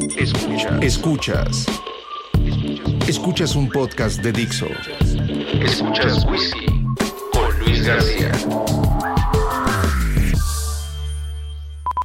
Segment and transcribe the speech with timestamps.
[0.00, 0.82] Escuchas.
[0.82, 1.66] Escuchas.
[3.08, 4.66] Escuchas un podcast de Dixo.
[5.60, 6.66] Escuchas Whisky
[7.32, 8.30] con Luis García.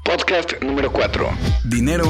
[0.03, 1.29] Podcast número 4.
[1.65, 2.05] Dinero,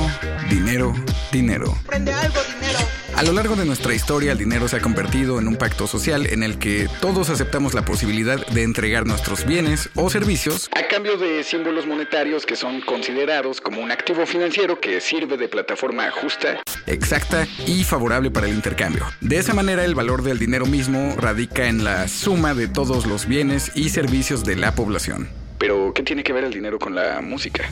[0.50, 0.94] dinero,
[1.32, 1.78] dinero.
[1.86, 3.03] Prende algo, dinero.
[3.16, 6.26] A lo largo de nuestra historia, el dinero se ha convertido en un pacto social
[6.26, 11.18] en el que todos aceptamos la posibilidad de entregar nuestros bienes o servicios A cambio
[11.18, 16.62] de símbolos monetarios que son considerados como un activo financiero que sirve de plataforma justa.
[16.88, 19.06] exacta y favorable para el intercambio.
[19.22, 23.28] De esa manera, el valor del dinero mismo radica en la suma de todos los
[23.28, 25.30] bienes y servicios de la población.
[25.60, 27.70] Pero, ¿qué tiene que ver el dinero con la música?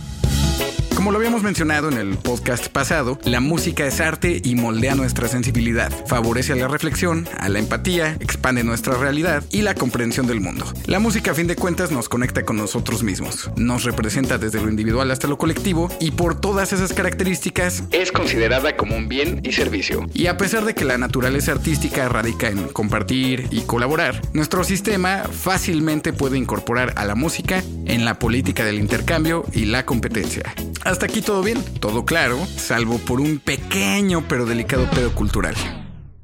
[1.02, 5.27] Como lo habíamos mencionado en el podcast pasado, la música es arte y moldea nuestra
[5.27, 10.41] sensibilidad, favorece a la reflexión, a la empatía, expande nuestra realidad y la comprensión del
[10.41, 10.64] mundo.
[10.86, 14.70] La música a fin de cuentas nos conecta con nosotros mismos, nos representa desde lo
[14.70, 19.54] individual hasta lo colectivo y por todas esas características Es considerada como un bien y
[19.54, 20.05] servicio.
[20.13, 25.24] y a pesar de que la naturaleza artística radica en compartir y colaborar, nuestro sistema
[25.24, 30.54] fácilmente puede incorporar a la música en la política del intercambio y la competencia.
[30.84, 35.55] Hasta aquí todo bien, todo claro, salvo por un pequeño pero delicado pedo cultural.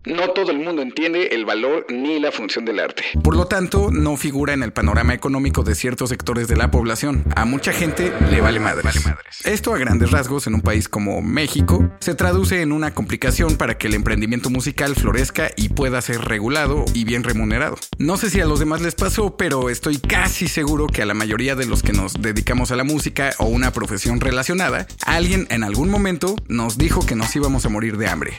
[0.08, 3.03] No todo el mundo entiende el valor ni la función del arte.
[3.22, 7.25] Por lo tanto, no figura en el panorama económico de ciertos sectores de la población.
[7.36, 9.03] A mucha gente le vale madres.
[9.44, 13.77] Esto a grandes rasgos en un país como México se traduce en una complicación para
[13.77, 17.75] que el emprendimiento musical florezca y pueda ser regulado y bien remunerado.
[17.97, 21.16] No sé si a los demás les pasó, pero estoy casi seguro que a la
[21.16, 25.66] mayoría de los que nos dedicamos a la música o una profesión relacionada, alguien en
[25.66, 28.38] algún momento nos dijo que nos íbamos a morir de hambre.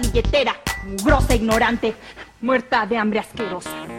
[0.00, 0.56] Billetera.
[0.96, 1.94] Grosa ignorante.
[2.40, 3.97] Muerta de hambre asquerosa.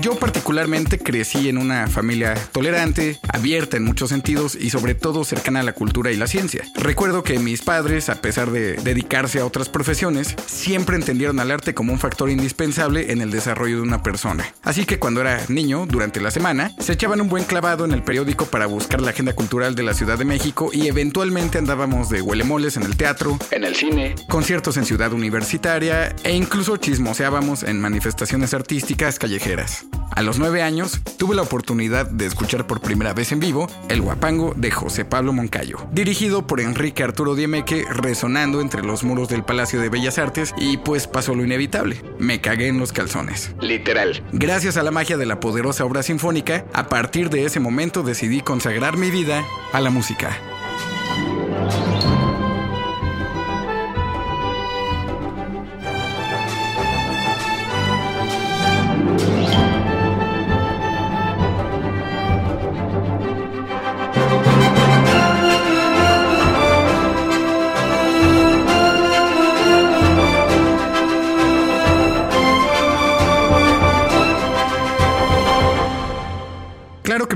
[0.00, 5.60] Yo particularmente crecí en una familia tolerante, abierta en muchos sentidos y sobre todo cercana
[5.60, 6.62] a la cultura y la ciencia.
[6.76, 11.74] Recuerdo que mis padres, a pesar de dedicarse a otras profesiones, siempre entendieron al arte
[11.74, 14.46] como un factor indispensable en el desarrollo de una persona.
[14.62, 18.02] Así que cuando era niño, durante la semana, se echaban un buen clavado en el
[18.02, 22.22] periódico para buscar la agenda cultural de la Ciudad de México y eventualmente andábamos de
[22.22, 27.80] huelemoles en el teatro, En el cine, conciertos en Ciudad Universitaria e incluso chismoseábamos en
[27.80, 29.85] manifestaciones artísticas callejeras.
[30.16, 34.00] A los nueve años, tuve la oportunidad de escuchar por primera vez en vivo El
[34.00, 39.44] Guapango de José Pablo Moncayo, dirigido por Enrique Arturo Diemeque, resonando entre los muros del
[39.44, 43.50] Palacio de Bellas Artes y pues pasó lo inevitable, me cagué en los calzones.
[43.60, 44.24] literal.
[44.32, 48.40] Gracias a la magia de la poderosa obra sinfónica, a partir de ese momento decidí
[48.40, 49.44] consagrar mi vida
[49.74, 50.38] a la música.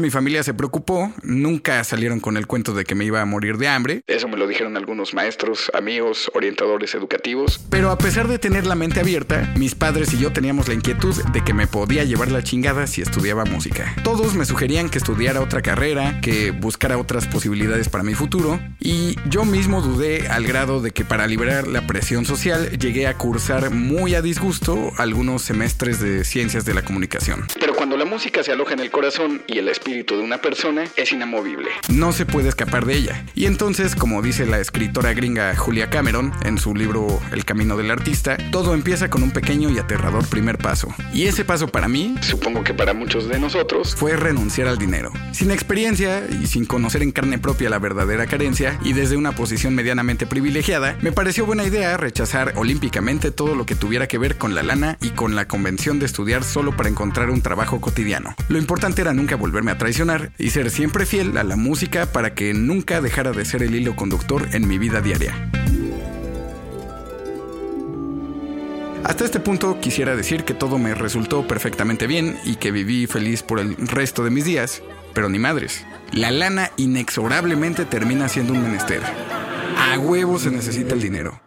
[0.00, 3.26] Que mi familia se preocupó, nunca salieron con el cuento de que me iba a
[3.26, 7.60] morir de hambre, Eso me lo dijeron algunos maestros, amigos, orientadores educativos.
[7.68, 11.14] pero a pesar de tener la mente abierta, mis padres y yo teníamos la inquietud
[11.32, 13.94] de que me podía llevar la chingada si estudiaba música.
[14.02, 19.16] Todos me sugerían que estudiara otra carrera, que buscara otras posibilidades para mi futuro, y
[19.28, 23.70] yo mismo dudé al grado de que para liberar la presión social llegué a cursar
[23.70, 27.46] muy a disgusto algunos semestres de ciencias de la comunicación.
[27.58, 30.84] Pero cuando la música se aloja en el corazón y el espíritu de una persona,
[30.96, 31.68] es inamovible.
[31.88, 33.24] no se puede escapar de ella.
[33.34, 37.90] Y entonces, como dice la escritora gringa Julia Cameron en su libro El Camino del
[37.90, 40.88] Artista, todo empieza con un pequeño y aterrador primer paso.
[41.12, 45.12] Y ese paso para mí Supongo que para muchos de nosotros, fue renunciar al dinero.
[45.32, 49.74] Sin experiencia y sin conocer en carne propia la verdadera carencia y desde una posición
[49.74, 54.54] medianamente privilegiada, me pareció buena idea rechazar olímpicamente todo lo que tuviera que ver con
[54.54, 58.34] la lana y con la convención de estudiar solo para encontrar un trabajo cotidiano.
[58.48, 62.34] Lo importante era nunca volverme a traicionar y ser siempre fiel a la música para
[62.34, 65.34] que nunca dejara de ser el hilo conductor en mi vida diaria.
[69.04, 73.42] Hasta este punto quisiera decir que todo me resultó perfectamente bien y que viví feliz
[73.42, 74.82] por el resto de mis días,
[75.14, 75.86] pero ni madres.
[76.12, 79.00] La lana inexorablemente termina siendo un menester.
[79.78, 81.40] A huevo se necesita el dinero.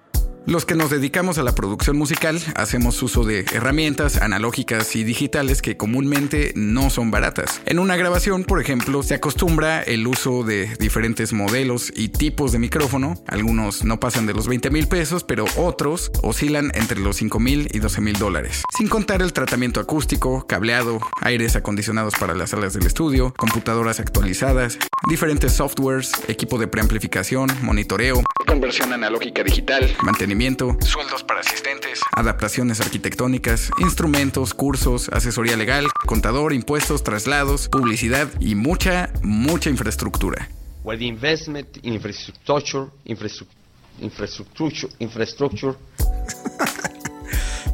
[0.46, 5.62] Los que nos dedicamos a la producción musical hacemos uso de herramientas analógicas y digitales
[5.62, 7.62] que comúnmente no son baratas.
[7.66, 12.60] En una grabación, por ejemplo, se acostumbra el uso de diferentes modelos y tipos de
[12.60, 13.16] micrófono.
[13.28, 17.70] Algunos no pasan de los 20 mil pesos, pero otros oscilan entre los 5 mil
[17.72, 18.64] y 12 mil dólares.
[18.78, 24.78] Sin contar el tratamiento acústico, cableado, aires acondicionados para las salas del estudio, computadoras actualizadas,
[25.08, 33.72] diferentes softwares, equipo de preamplificación, monitoreo, conversión analógica digital, mantenimiento, sueldos para asistentes, adaptaciones arquitectónicas,
[33.80, 40.50] instrumentos, cursos, asesoría legal, contador, impuestos, traslados, publicidad y mucha, mucha infraestructura.
[40.84, 43.56] where the investment in infrastructure, infrastructure,
[44.02, 45.76] infrastructure, infrastructure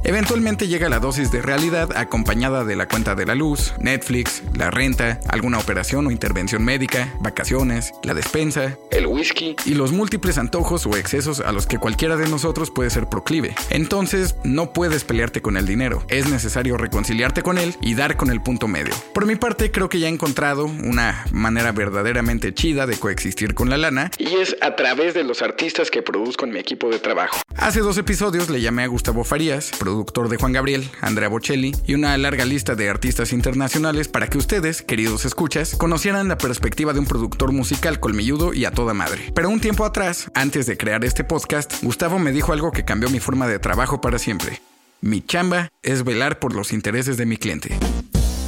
[0.03, 4.71] Eventualmente llega la dosis de realidad acompañada de la cuenta de la luz, Netflix, la
[4.71, 10.85] renta, alguna operación o intervención médica, vacaciones, la despensa el whisky, y los múltiples antojos
[10.85, 13.55] o excesos a los que cualquiera de nosotros puede ser proclive.
[13.69, 18.29] Entonces, no puedes pelearte con el dinero, es necesario reconciliarte con él y dar con
[18.29, 18.93] el punto medio.
[19.13, 23.69] Por mi parte, creo que ya he encontrado una manera verdaderamente chida de coexistir con
[23.69, 24.11] la lana.
[24.17, 27.41] y es a través de los artistas que produzco en mi equipo de trabajo.
[27.55, 31.95] Hace dos episodios le llamé a Gustavo Farías, productor de Juan Gabriel, Andrea Bocelli y
[31.95, 36.99] una larga lista de artistas internacionales para que ustedes, queridos escuchas, conocieran la perspectiva de
[36.99, 39.31] un productor musical colmilludo y a toda madre.
[39.33, 43.09] Pero un tiempo atrás, antes de crear este podcast, Gustavo me dijo algo que cambió
[43.09, 44.61] mi forma de trabajo para siempre.
[45.01, 47.75] Mi chamba es velar por los intereses de mi cliente.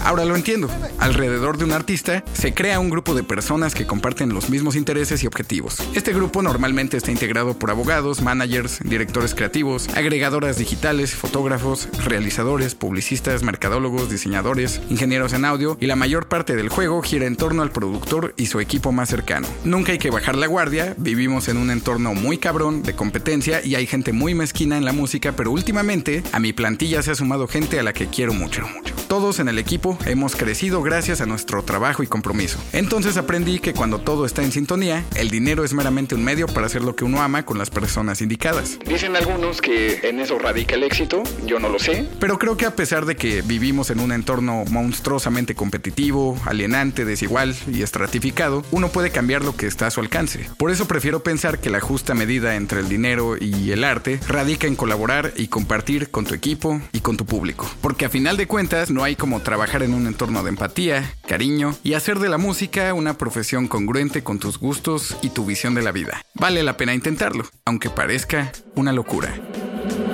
[0.04, 0.70] Ahora lo entiendo.
[1.00, 5.24] Alrededor de un artista se crea un grupo de personas que comparten los mismos intereses
[5.24, 5.78] y objetivos.
[5.94, 13.44] Este grupo normalmente está integrado por abogados, managers, directores creativos, agregadoras digitales, fotógrafos, realizadores, publicistas,
[13.44, 17.72] mercadólogos, diseñadores, ingenieros en audio y la mayor parte del juego gira en torno al
[17.72, 19.48] productor y su equipo más cercano.
[19.64, 23.76] Nunca hay que bajar la guardia, vivimos en un entorno muy cabrón de competencia y
[23.76, 27.48] hay gente muy mezquina en la música, pero últimamente a mi plantilla se ha sumado
[27.48, 28.68] gente a la que quiero mucho.
[29.12, 32.58] Todos en el equipo hemos crecido gracias a nuestro trabajo y compromiso.
[32.72, 36.68] Entonces aprendí que cuando todo está en sintonía, el dinero es meramente un medio para
[36.68, 38.80] hacer lo que uno ama con las personas indicadas.
[38.86, 42.08] Dicen algunos que en eso radica el éxito, yo no lo sé.
[42.22, 47.54] Pero creo que a pesar de que vivimos en un entorno monstruosamente competitivo, alienante, desigual
[47.68, 50.50] y estratificado, uno puede cambiar lo que está a su alcance.
[50.56, 54.68] Por eso prefiero pensar que la justa medida entre el dinero y el arte radica
[54.68, 57.70] en colaborar y compartir con tu equipo y con tu público.
[57.82, 61.76] Porque a final de cuentas no hay como trabajar en un entorno de empatía, cariño
[61.84, 65.82] y hacer de la música una profesión congruente con tus gustos y tu visión de
[65.82, 66.22] la vida.
[66.34, 69.34] Vale la pena intentarlo, aunque parezca una locura.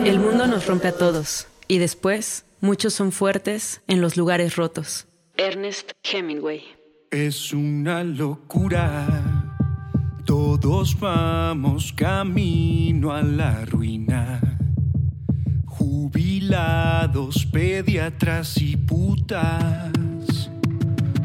[0.06, 5.08] El mundo nos rompe a todos y después muchos son fuertes en los lugares rotos.
[5.38, 6.64] Ernest Hemingway.
[7.12, 9.54] Es una locura.
[10.26, 14.57] Todos vamos camino a la ruina.
[15.90, 20.52] Jubilados, pediatras y putas.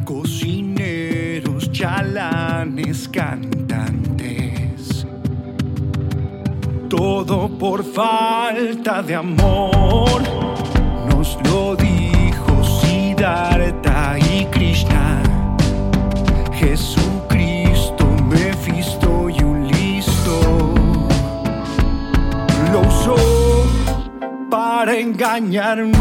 [0.04, 5.04] Cocineros, chalanes, cantantes.
[6.88, 10.22] Todo por falta de amor.
[11.10, 15.22] Nos lo dijo Siddhartha y Krishna.
[16.52, 17.21] Jesucristo,
[24.84, 25.96] para engañarnos.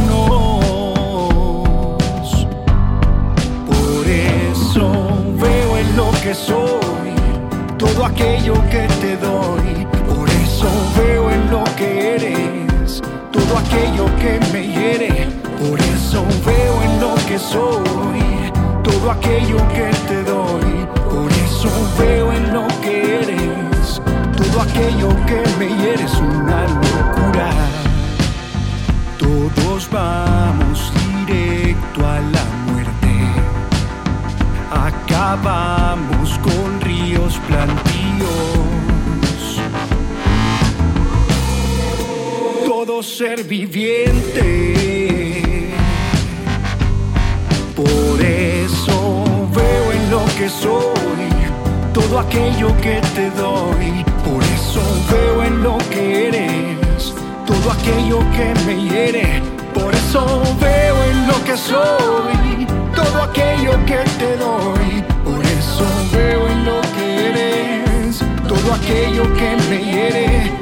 [3.67, 4.91] Por eso
[5.39, 7.13] veo en lo que soy
[7.77, 9.85] todo aquello que te doy.
[10.09, 10.67] Por eso
[10.97, 15.27] veo en lo que eres todo aquello que me hiere.
[15.59, 18.51] Por eso veo en lo que soy
[18.83, 20.87] todo aquello que te doy.
[21.07, 21.69] Por eso
[21.99, 24.01] veo en lo que eres
[24.35, 26.03] todo aquello que me hiere.
[26.03, 27.80] Es una locura.
[29.91, 33.13] Vamos directo a la muerte.
[34.71, 38.29] Acabamos con ríos plantíos.
[42.65, 44.73] Todo ser viviente.
[47.75, 50.91] Por eso veo en lo que soy
[51.93, 54.05] todo aquello que te doy.
[54.23, 54.81] Por eso
[55.11, 57.13] veo en lo que eres
[57.45, 59.60] todo aquello que me hiere.
[60.11, 65.01] Por eso veo en lo que soy todo aquello que te doy.
[65.23, 70.60] Por eso veo en lo que eres todo aquello que me hiere.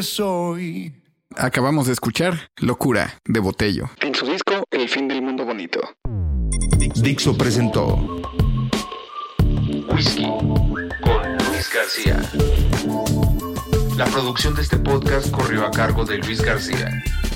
[0.00, 0.94] Que soy.
[1.36, 3.90] Acabamos de escuchar Locura de Botello.
[4.00, 5.78] En su disco El fin del mundo bonito.
[6.96, 7.96] Dixo presentó
[9.92, 10.24] Whisky
[11.04, 12.14] con Luis García.
[12.14, 12.62] García.
[13.98, 16.88] La producción de este podcast corrió a cargo de Luis García.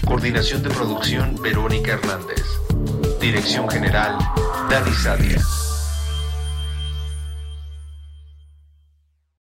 [0.07, 2.47] Coordinación de producción Verónica Hernández.
[3.21, 4.17] Dirección General
[4.71, 5.39] Dani Sadia.